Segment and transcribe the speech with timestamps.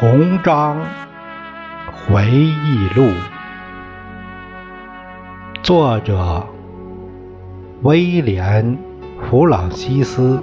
[0.00, 0.76] 红章
[2.06, 3.10] 回忆录，
[5.60, 6.46] 作者
[7.82, 8.64] 威廉·
[9.28, 10.40] 弗朗西斯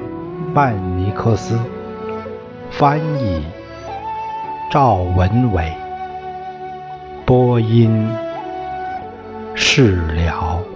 [0.54, 1.58] ·曼尼克斯，
[2.70, 3.46] 翻译
[4.70, 5.74] 赵文伟，
[7.26, 8.10] 播音
[9.56, 10.75] 释了。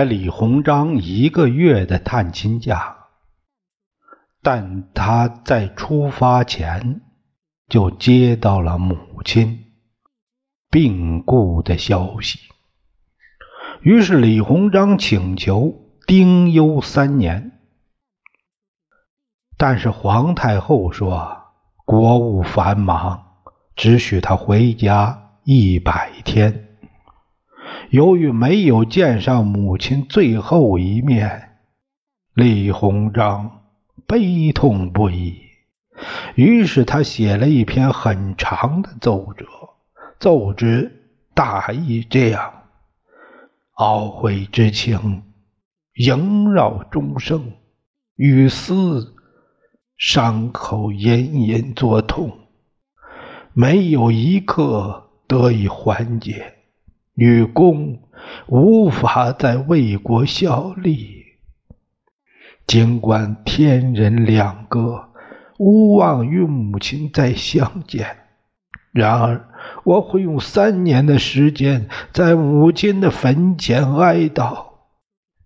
[0.00, 2.96] 了李鸿章一个月的探亲假，
[4.40, 7.02] 但他在出发前
[7.68, 9.66] 就接到了母亲
[10.70, 12.38] 病故的消息。
[13.82, 17.60] 于是李鸿章请求丁忧三年，
[19.58, 21.42] 但是皇太后说
[21.84, 23.22] 国务繁忙，
[23.76, 26.69] 只许他回家一百天。
[27.90, 31.56] 由于没有见上母亲最后一面，
[32.34, 33.64] 李鸿章
[34.06, 35.40] 悲痛不已。
[36.36, 39.44] 于是他写了一篇很长的奏折，
[40.20, 42.62] 奏之大意这样：
[43.76, 45.24] 懊悔之情
[45.94, 47.54] 萦绕终生，
[48.14, 49.16] 与思
[49.96, 52.30] 伤口隐隐作痛，
[53.52, 56.54] 没有一刻得以缓解。
[57.14, 57.98] 女工
[58.46, 61.24] 无法在为国效力，
[62.66, 65.10] 尽管天人两隔，
[65.58, 68.16] 无望与母亲再相见。
[68.92, 69.48] 然而，
[69.84, 74.70] 我会用三年的时间在母亲的坟前哀悼。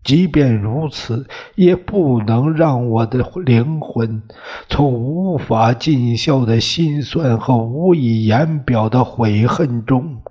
[0.02, 4.22] 即便如此，也不能让我的灵魂
[4.68, 10.22] 从无法尽孝的心酸和无以言表的悔恨中。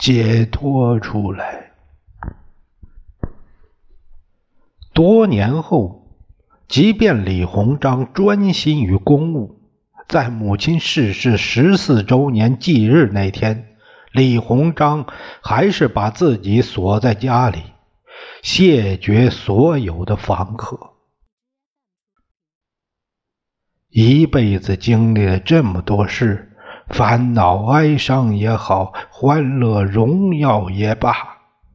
[0.00, 1.72] 解脱出来。
[4.94, 6.08] 多年后，
[6.68, 9.60] 即便李鸿章专心于公务，
[10.08, 13.76] 在母亲逝世十四周年忌日那天，
[14.10, 15.06] 李鸿章
[15.42, 17.62] 还是把自己锁在家里，
[18.42, 20.94] 谢绝所有的访客。
[23.90, 26.49] 一辈子经历了这么多事。
[26.90, 31.14] 烦恼、哀伤也好，欢乐、荣耀也罢，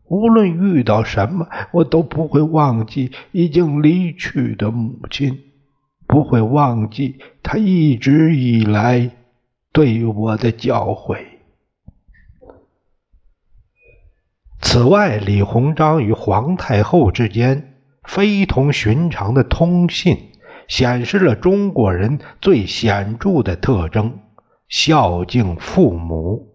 [0.07, 5.39] 无论遇到什么，我都不会忘记已经离去的母亲，
[6.05, 9.09] 不会忘记她一直以来
[9.71, 11.17] 对我的教诲。
[14.61, 20.31] 此外，李鸿章与皇太后之间非同寻常的通信，
[20.67, 24.19] 显示了中国人最显著的特征。
[24.67, 26.47] 孝敬父母，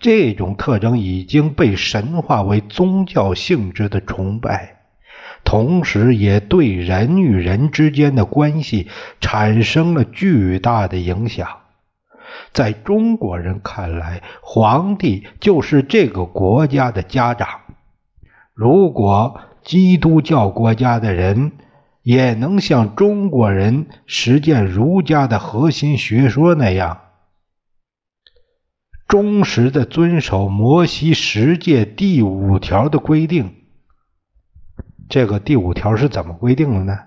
[0.00, 4.76] 这种特征已经被神化为宗教性质的崇拜，
[5.44, 8.88] 同时也对人与人之间的关系
[9.20, 11.48] 产生了巨大的影响。
[12.52, 17.48] 在中国人看来，皇帝就是这个国家的家长。
[18.54, 21.52] 如果基督教国家的人
[22.02, 27.00] 也能像中国人实践儒家的核心学说那样，
[29.08, 33.54] 忠实的遵守摩西十诫第五条的规定。
[35.08, 36.98] 这个第五条是怎么规定的呢？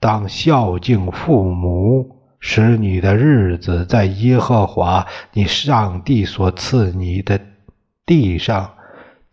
[0.00, 7.38] 当孝敬父母，使你的日子在耶和华你上帝所赐你的
[8.06, 8.74] 地上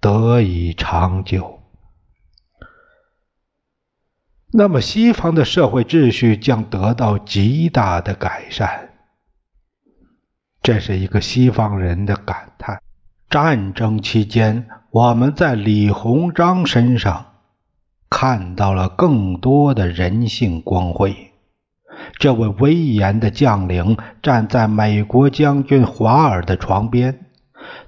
[0.01, 1.61] 得以长久。
[4.51, 8.92] 那么，西方的社会秩序将得到极大的改善。
[10.63, 12.81] 这是一个西方人的感叹。
[13.29, 17.33] 战争期间，我们在李鸿章身上
[18.09, 21.31] 看到了更多的人性光辉。
[22.17, 27.25] 这位威严的将领站在美国将军华尔的床边，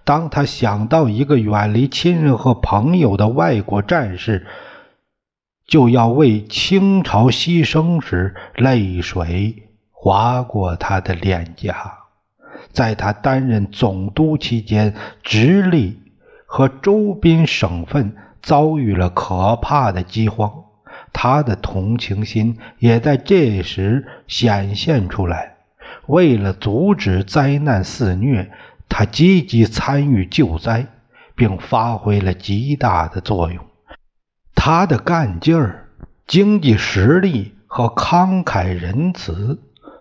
[0.04, 4.46] 当他想到一个远离亲人和朋友的外国战士
[5.66, 12.05] 就要为清朝牺牲时，泪水划过他的脸颊。
[12.76, 14.94] 在他担任总督期间，
[15.24, 16.00] 直隶
[16.46, 20.52] 和周边省份遭遇了可怕的饥荒，
[21.12, 25.56] 他的同情心也在这时显现出来。
[26.08, 28.52] 为了阻止灾难肆虐，
[28.88, 30.86] 他积极参与救灾，
[31.36, 33.66] 并发挥了极大的作用。
[34.54, 35.90] 他的干劲儿、
[36.28, 39.60] 经济实力和慷慨仁慈，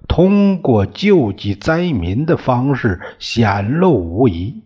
[0.09, 4.63] 通过救济灾民的方式显露无遗。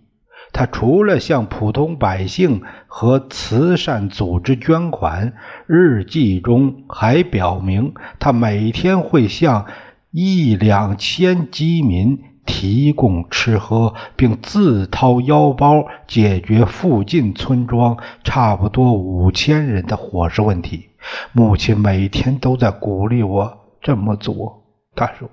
[0.52, 5.34] 他除了向普通百姓和慈善组织捐款，
[5.66, 9.66] 日记中还表明，他每天会向
[10.10, 20.88] 一两千饥民提供吃喝，并自掏腰包解决附近村庄差不多五千人的伙食问题。
[21.32, 24.57] 母亲每天都在鼓励我这么做。
[24.98, 25.28] 他说：“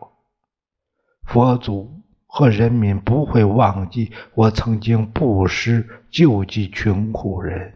[1.26, 7.76] 佛祖。”和人民不会忘记我曾经布施救济穷苦人。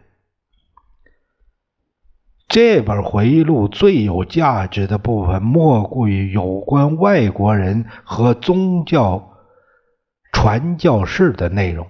[2.46, 9.38] 这本回忆录最有价值的部分，莫过于有关外国人和宗教
[10.30, 11.86] 传教士的内容。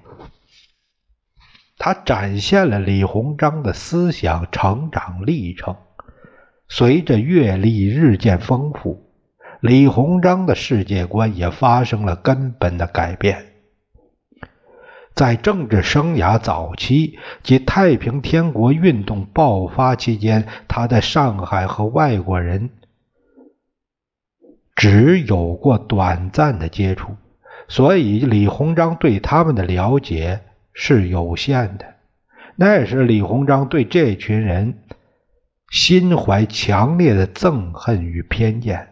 [1.77, 5.77] 它展现了李鸿章的思想成长历程，
[6.69, 9.10] 随着阅历日渐丰富。
[9.61, 13.47] 李鸿章的世界观也发生了根本的改变。
[15.15, 22.71] 在政治生涯早期及太平天国运动爆发期间，他在上海和外国人
[24.75, 27.17] 只有过短暂的接触，
[27.69, 30.41] 所以李鸿章对他们的了解
[30.73, 31.85] 是有限的。
[32.57, 34.79] 那时，李鸿章对这群人
[35.71, 38.90] 心怀强烈的憎恨与偏见。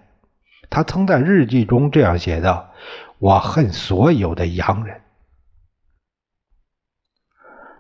[0.71, 2.71] 他曾在日记中这样写道
[3.19, 5.01] ：“我恨所有的洋人。”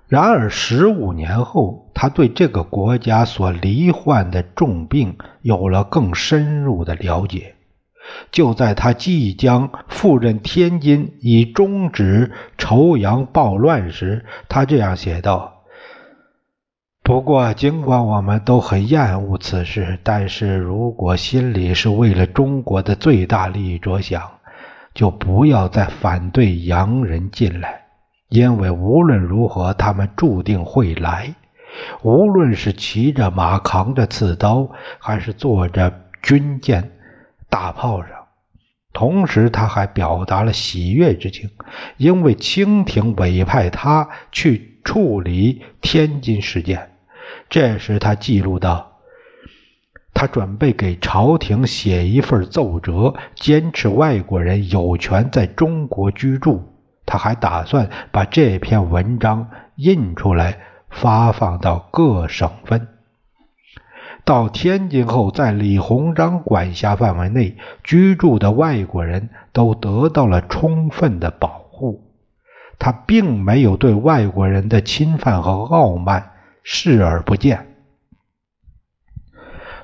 [0.08, 7.56] 然而十五年后，他对这个国家所罹患的重病有了更深入的了解。
[8.32, 15.57] 就在他即将赴任天津，以终止仇洋暴乱时，他这样写道。
[17.08, 24.30] 不过，尽管我们都很厌恶此事，但是如果心里是为了中国的最大利益着想，
[24.92, 27.84] 就不要再反对洋人进来，
[28.28, 31.34] 因为无论如何，他们注定会来。
[32.02, 34.68] 无论是骑着马、扛着刺刀，
[34.98, 35.90] 还是坐着
[36.20, 36.90] 军舰、
[37.48, 38.10] 大炮上。
[38.92, 41.48] 同时，他还表达了喜悦之情，
[41.96, 46.90] 因为清廷委派他去处理天津事件。
[47.50, 48.98] 这时，他记录道
[50.12, 56.74] ：“他准备给朝廷写一份奏折，坚持外国人有权在中国居住。
[57.06, 60.58] 他还打算把这篇文章印出来，
[60.90, 62.88] 发放到各省份。
[64.26, 72.12] 到天津后，在李鸿章管辖范围内居住的外国人都得到了充分的保护。
[72.78, 76.32] 他并没有对外国人的侵犯和傲慢。”
[76.70, 77.66] 视而不见。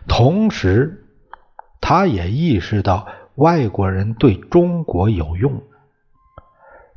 [0.07, 1.07] 同时，
[1.81, 5.63] 他也意识到外国人对中国有用，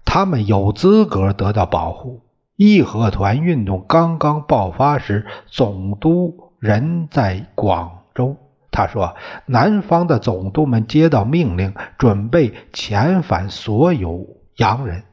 [0.04, 2.22] 他们有资格得到保护。
[2.58, 8.36] 义和团运动刚刚爆发时，总督人在广州。
[8.70, 9.16] 他说
[9.48, 14.28] ：“南方的总督们接到命令，准备遣返所有
[14.58, 15.04] 洋人。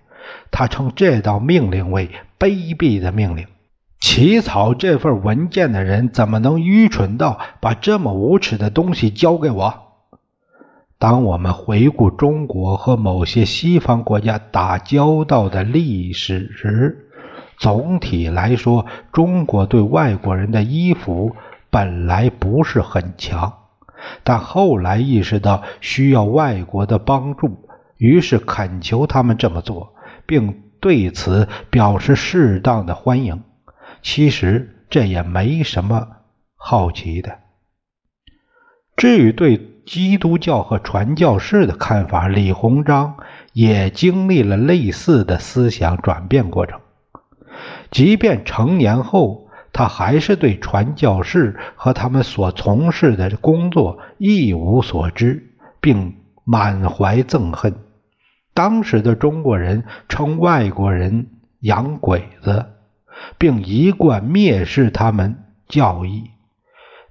[0.51, 3.47] 他称这道命令为卑鄙的命令。”
[4.07, 9.75] 起草这份文件的人怎么能愚蠢到把这么无耻的东西交给我？
[10.99, 17.09] 当我们回顾中国和某些西方国家打交道的历史时，
[17.57, 21.35] 总体来说，中国对外国人的依附
[21.71, 23.55] 本来不是很强，
[24.23, 27.57] 但后来意识到需要外国的帮助，
[27.97, 29.95] 于是恳求他们这么做，
[30.27, 33.43] 并对此表示适当的欢迎。
[34.05, 36.09] 其实这也没什么
[36.55, 37.39] 好奇的。
[38.97, 43.17] 至于对基督教和传教士的看法，李鸿章
[43.55, 46.81] 也经历了类似的思想转变过程。
[47.91, 57.75] 即便成年后，他还是对传教士和他们所从事的工作一无所知，并满怀憎恨。
[58.53, 61.31] 当时的中国人称外国人
[61.61, 62.67] “洋鬼子”。
[63.39, 65.37] 并一贯蔑视他们
[65.69, 66.31] 教义，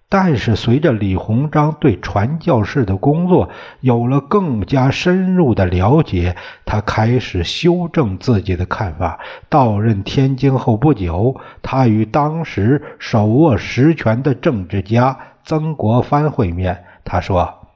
[0.10, 3.50] 但是随着李鸿章对传教士的工作
[3.82, 9.20] 有了更加深入的了解，他开始修正自己的看法。
[9.50, 16.84] 到任天津后不久，他与当时手握实权的政治家曾国藩会面。
[17.04, 17.68] 他说：“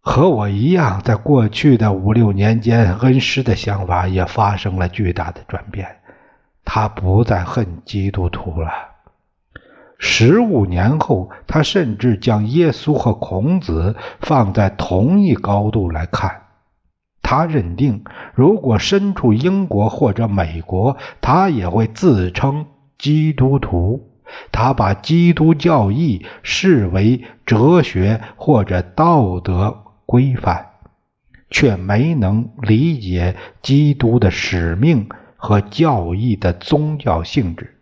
[0.00, 5.96] 和我一样，在过去的五六年间，恩师的想法也发生了巨大的转变。
[6.64, 8.70] 他不再恨基督徒了。
[9.98, 16.42] 十五年后，他甚至将耶稣和孔子放在同一高度来看。
[17.22, 18.04] 他认定，
[18.34, 22.66] 如果身处英国或者美国，他也会自称
[22.98, 24.10] 基督徒。
[24.50, 29.80] 他把基督教义视为哲学或者道德。
[30.06, 30.66] 规范，
[31.48, 35.08] 却没能理解基督的使命
[35.44, 37.76] 和教义的宗教性质。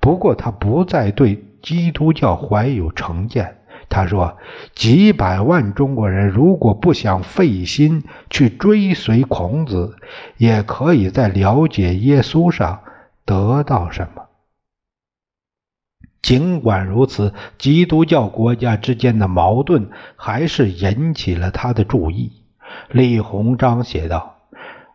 [0.00, 3.62] 不过，他不再对基督教怀有成见。
[3.88, 4.36] 他说
[4.76, 9.96] ：“几百万中国人如果不想费心去追随孔子，
[10.36, 12.82] 也可以在了解耶稣上
[13.24, 14.26] 得到什么。”
[16.20, 22.32] 尽管如此，基督教国家之间的矛盾还是引起了他的注意。
[22.90, 24.33] 李鸿章写道：“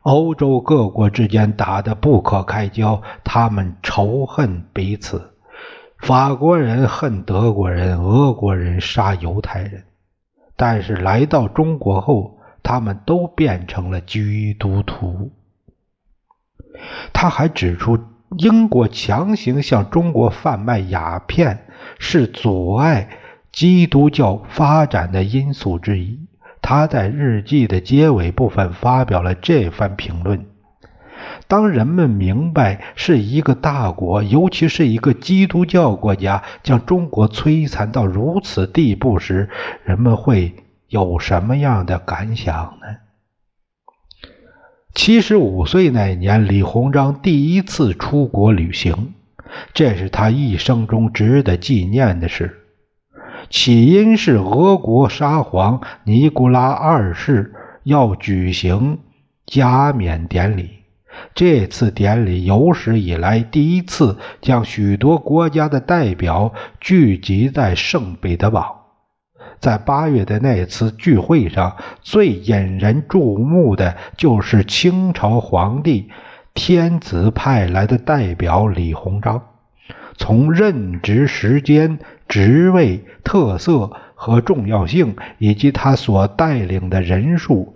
[0.09, 5.35] 欧洲各国之间打得不可开交，他们仇恨彼此。
[5.99, 9.83] 法国人恨德国人，俄国人杀犹太人。
[10.55, 15.31] 但是来到中国后，他们都变成了基督徒。”
[17.13, 17.99] 他还指出。
[18.37, 21.65] 英国强行向中国贩卖鸦片，
[21.97, 23.09] 是阻碍
[23.51, 26.28] 基督教发展的因素之一。
[26.61, 30.45] 他在日记的结尾部分发表了这番评论：
[31.47, 39.49] 当人们明白是一个大国，尤其是一个基督教国家，将中国摧残到如此地步时，
[39.83, 40.53] 人们会
[40.87, 42.97] 有什么样的感想呢？
[44.93, 49.13] 七十五岁那年，李鸿章第一次出国旅行，
[49.73, 52.55] 这是他一生中值得纪念的事。
[53.49, 57.53] 起因是俄国沙皇尼古拉二世
[57.83, 58.99] 要举行
[59.47, 60.69] 加冕典礼，
[61.33, 68.75] 这次典礼有史以来第一次将许多国家的代表聚集在圣彼得堡。
[69.59, 76.09] 在八月的那次聚会上，最引人注目的就是清朝皇帝
[76.53, 79.41] 天子派来的代表李鸿章。
[80.19, 81.97] 从任职时间、
[82.27, 87.73] 职位、特色和重要性，以及他所带领的人数，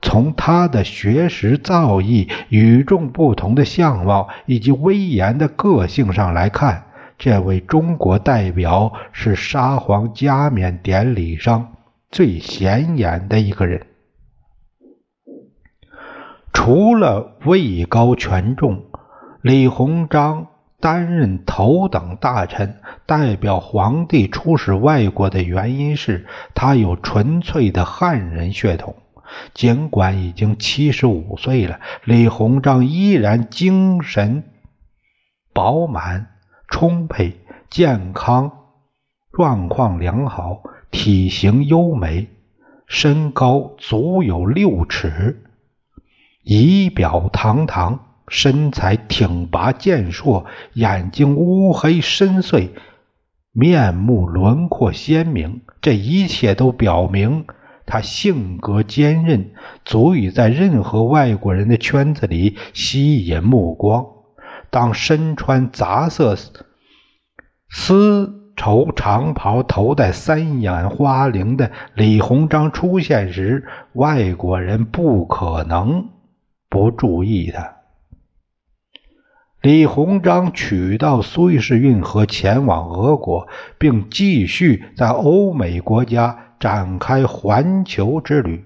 [0.00, 6.86] 从他的学识造诣、与众不同的相貌以及威严的个性上来看。
[7.18, 11.74] 这位中国代表是沙皇加冕典礼上
[12.10, 13.86] 最显眼的一个人。
[16.54, 18.86] 除了位高权重，
[19.42, 20.48] 李鸿章
[20.82, 28.96] 担任头等大臣，代表皇帝出使外国的原因是他有纯粹的汉人血统。
[29.54, 34.44] 尽管已经七十五岁了，李鸿章依然精神
[35.54, 36.28] 饱满。
[36.68, 38.50] 充沛、健康、
[39.30, 42.28] 状况良好，体型优美，
[42.86, 45.44] 身高足有六尺，
[46.42, 52.70] 仪表堂堂，身材挺拔健硕，眼睛乌黑深邃，
[53.52, 55.62] 面目轮廓鲜明。
[55.80, 57.44] 这一切都表明
[57.84, 59.50] 他性格坚韧，
[59.84, 64.06] 足以在任何外国人的圈子里吸引目光。
[64.70, 66.34] 当身穿杂色
[67.68, 76.08] 丝绸长袍、头戴三眼花翎的李鸿章出现时，外国人不可能
[76.70, 77.81] 不注意他。
[79.62, 83.46] 李鸿章取道苏伊士运河，前往俄国，
[83.78, 88.64] 并继续在欧美国家展开环球之旅。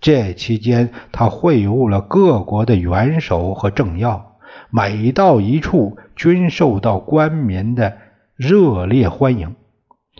[0.00, 4.34] 这期间，他会晤了各国的元首和政要。
[4.70, 7.96] 每到一处，均受到官民的
[8.34, 9.54] 热烈欢迎。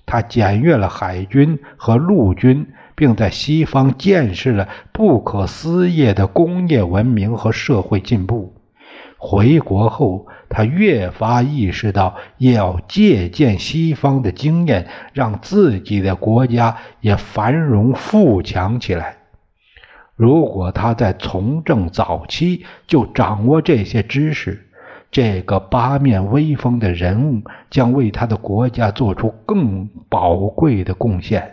[0.06, 8.53] 他检阅了海军和陆军，并在西方见识了不可思议的工业文明和社会进步。
[9.26, 19.16] 回国后，他越发意识到要借鉴西方的经验，让自己的国家也繁荣富强起来。
[20.14, 24.68] 如果他在从政早期就掌握这些知识，
[25.10, 27.40] 这个八面威风的人物
[27.70, 31.50] 将为他的国家做出更宝贵的贡献。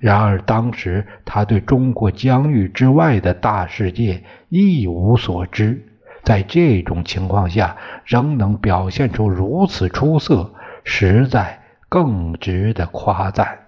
[0.00, 5.85] 然而，当时他对中国疆域之外的大世界一无所知，
[6.26, 10.52] 在这种情况下仍能表现出如此出色，
[10.82, 13.60] 实在更值得夸赞。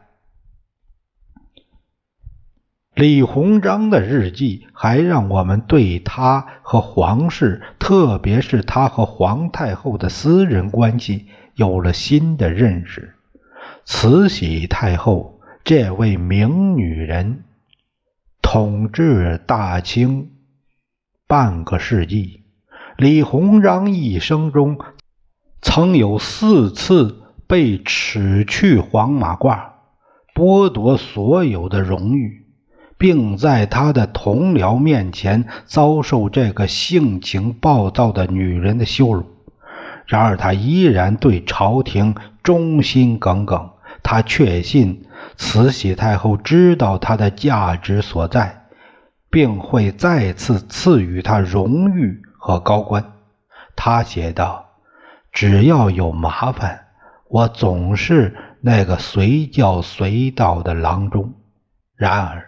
[2.95, 13.15] 李鸿章的日记还让我们对他和皇室，特别是他和皇太后的私人关系有了新的认识。
[13.85, 17.45] 慈禧太后这位名女人，
[18.43, 20.33] 统治大清
[21.29, 22.43] 半个世纪。
[22.99, 24.77] 李鸿章一生中
[25.63, 29.61] 曾有四次被褫去黄马褂，
[30.35, 32.47] 剥夺所有的荣誉。
[32.99, 39.25] 并在他的同僚面前遭受这个性情暴躁的女人的羞辱，
[40.05, 43.71] 然而他依然对朝廷忠心耿耿。
[44.03, 45.05] 他确信
[45.37, 48.65] 慈禧太后知道他的价值所在，
[49.31, 53.13] 并会再次赐予他荣誉和高官。
[53.77, 54.71] 他写道
[55.31, 56.87] ：“只要有麻烦，
[57.29, 61.35] 我总是那个随叫随到的郎中。”
[61.95, 62.47] 然而。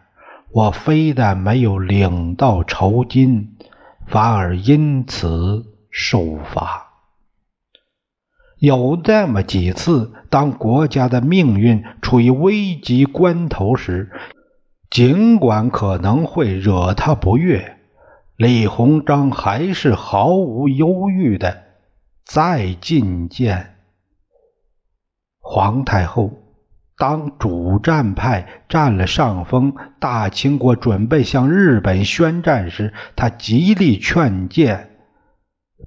[0.53, 3.57] 我非但没有领到酬金，
[4.09, 6.89] 反而因此受罚。
[8.59, 14.11] 有这么几次，当国家的命运处于危急关头时，
[14.91, 17.79] 尽管可能会惹他不悦，
[18.41, 21.63] 李鸿章还是毫无犹豫的
[22.25, 23.77] 再觐见
[25.43, 26.33] 皇太后。
[26.97, 34.89] 当主战派占了上风，大清国准备向日本宣战时，他极力劝谏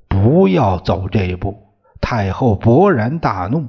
[0.07, 1.57] 不要走这一步。
[1.99, 3.67] 太后勃然大怒，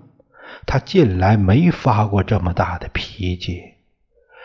[0.66, 3.62] 他近来没发过这么大的脾气。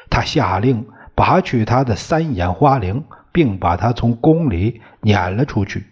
[0.10, 5.86] 他下令拔去他的三眼花翎，并把他从宫里撵了出去。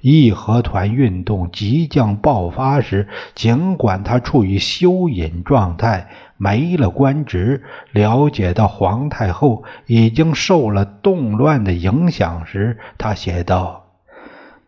[0.00, 13.86] 义和团运动即将爆发时，尽管他处于休隐状态，没了官职，了解到皇太后已经受了动乱的影响时，他写道：“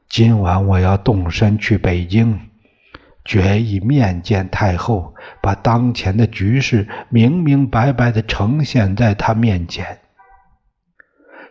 [0.09, 2.40] 今晚我要动身去北京，
[3.22, 9.99] 决意面见太后，把当前的局势明明白白地呈现在她面前。”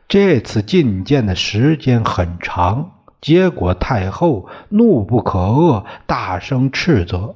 [0.07, 2.91] 这次觐见的时间很长。
[3.21, 7.35] 结果，太后怒不可遏，大声斥责，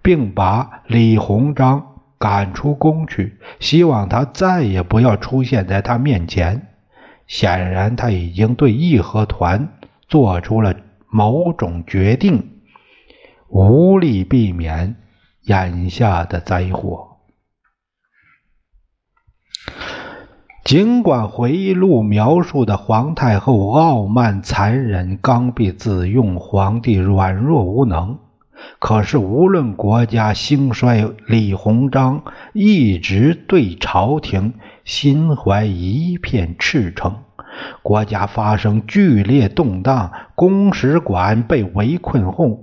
[0.00, 6.68] 并把李鸿章赶出宫去，希望他再也不要出现在他面前。
[7.26, 9.68] 显然，他已经对义和团
[10.08, 10.74] 做出了
[11.08, 12.62] 某种决定，
[13.48, 14.96] 无力避免
[15.42, 17.11] 眼下的灾祸。
[20.72, 28.16] 尽管回忆录描述的皇太后傲慢、残忍、刚愎自用，皇帝软弱无能，
[28.78, 32.22] 可是无论国家兴衰，李鸿章
[32.54, 37.16] 一直对朝廷心怀一片赤诚。
[37.82, 42.58] 国家发生剧烈动荡，公使馆被围困后。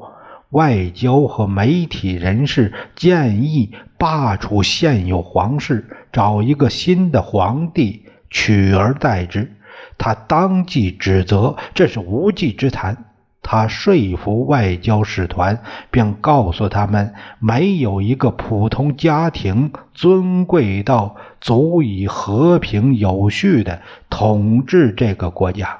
[0.52, 9.56] 外交和媒体人士建议罢黜现有皇室，找一个新的皇帝取而代之。
[9.98, 13.06] 他当即指责这是无稽之谈。
[13.42, 25.80] 他说服外交使团，并告诉他们，没有一个普通家庭尊贵到足以和平有序地统治这个国家。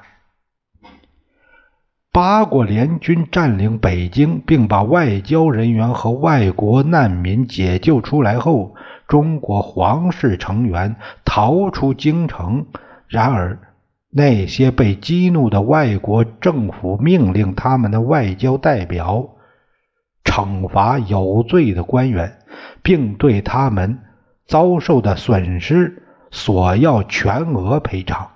[2.12, 8.74] 八国联军占领北京，并把外交人员和外国难民解救出来后，
[9.06, 12.66] 中国皇室成员逃出京城。
[13.06, 13.60] 然而，
[14.10, 19.28] 那些被激怒的外国政府命令他们的外交代表
[20.24, 22.38] 惩罚有罪的官员，
[22.82, 24.00] 并对他们
[24.48, 28.28] 遭受的损失索要全额赔偿。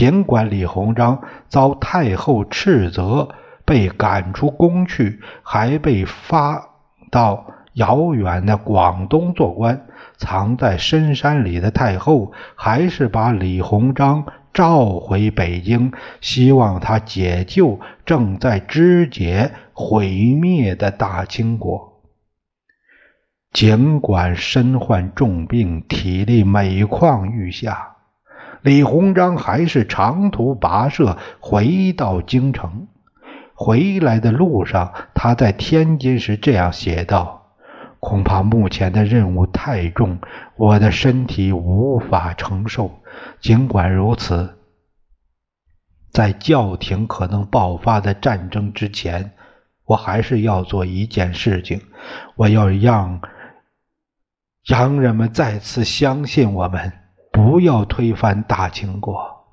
[0.00, 3.34] 尽管李鸿章遭太后斥责，
[3.66, 6.70] 被赶出宫去，还被发
[7.10, 9.86] 到遥远的广东做官，
[10.16, 22.00] 藏在深山里的太后还是把李鸿章召回北京，希望他解救正在肢解毁灭的大清国。
[23.52, 27.96] 尽管身患重病，体力每况愈下。
[28.62, 32.88] 李鸿章还是长途跋涉回到京城。
[33.54, 37.54] 回来的路上，他在天津时这样写道
[38.00, 40.18] ：“恐怕目前的任务太重，
[40.56, 43.02] 我的身体无法承受。
[43.40, 44.56] 尽管如此，
[46.10, 49.32] 在教廷可能爆发的战争之前，
[49.84, 51.80] 我还是要做一件事情。
[52.36, 53.20] 我要让
[54.68, 56.92] 洋人们再次相信我们。”
[57.42, 59.46] 不要推翻大清国。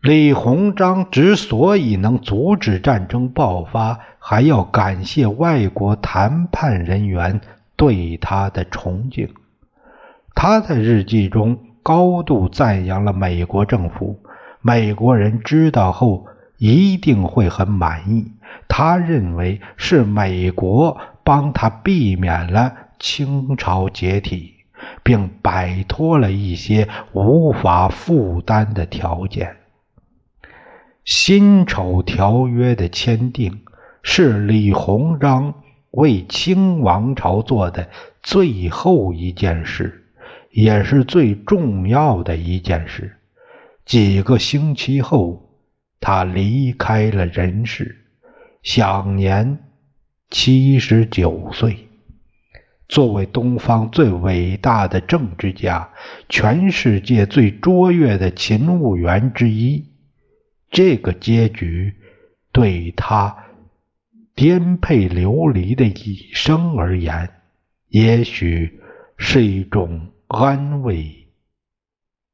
[0.00, 7.40] 李鸿章之所以能阻止战争爆发，还要感谢外国谈判人员
[7.76, 9.32] 对他的崇敬。
[10.34, 14.18] 他在日记中高度赞扬了美国政府，
[14.60, 16.26] 美国人知道后
[16.58, 18.32] 一定会很满意。
[18.66, 24.61] 他认为是美国帮他避免了清朝解体，
[25.02, 29.56] 并摆脱了一些无法负担的条件。
[31.04, 33.62] 辛丑条约的签订
[34.02, 35.54] 是李鸿章
[35.90, 37.88] 为清王朝做的
[38.22, 40.04] 最后一件事，
[40.50, 43.16] 也是最重要的一件事。
[43.84, 45.50] 几个星期后，
[46.00, 47.98] 他离开了人世。
[48.62, 49.58] 享年
[50.30, 51.88] 七十九岁。
[52.92, 55.88] 作为东方最伟大的政治家，
[56.28, 59.86] 全世界最卓越的勤务员之一，
[60.70, 61.94] 这个结局
[62.52, 63.34] 对他
[64.34, 67.30] 颠沛流离的一生而言，
[67.88, 68.82] 也许
[69.16, 71.28] 是一种安慰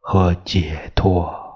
[0.01, 1.48] 和解脱。